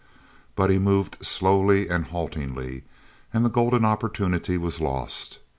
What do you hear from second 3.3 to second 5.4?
and the golden opportunity was lost.